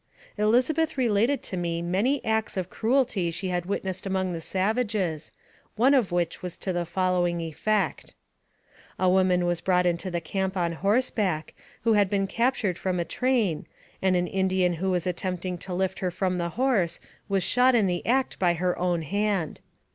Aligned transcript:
Elizabeth 0.35 0.97
related 0.97 1.43
to 1.43 1.55
me 1.55 1.79
many 1.79 2.25
acts 2.25 2.57
of 2.57 2.71
cruelty 2.71 3.29
she 3.29 3.49
had 3.49 3.67
witnessed 3.67 4.07
among 4.07 4.33
the 4.33 4.41
savages, 4.41 5.31
one 5.75 5.93
of 5.93 6.11
which 6.11 6.41
was 6.41 6.57
to 6.57 6.73
the 6.73 6.87
following 6.87 7.39
effect: 7.39 8.15
A 8.97 9.07
woman 9.07 9.45
was 9.45 9.61
brought 9.61 9.85
into 9.85 10.09
the 10.09 10.19
camp 10.19 10.57
on 10.57 10.71
horseback, 10.71 11.53
240 11.83 12.17
NARRATIVE 12.17 12.23
OF 12.23 12.35
CAPTIVITY 12.35 12.79
who 12.81 12.81
had 12.81 12.81
been 12.81 12.81
captured 12.81 12.81
from 12.81 12.99
a 12.99 13.05
train, 13.05 13.67
and 14.01 14.15
an 14.15 14.25
Indian 14.25 14.73
who 14.81 14.89
was 14.89 15.05
attempting 15.05 15.59
to 15.59 15.71
lift 15.71 15.99
her 15.99 16.09
from 16.09 16.39
the 16.39 16.49
horse, 16.49 16.99
was 17.29 17.43
shot 17.43 17.75
in 17.75 17.85
the 17.85 18.03
act, 18.07 18.39
by 18.39 18.55
her 18.55 18.75
own 18.79 19.03
hand. 19.03 19.61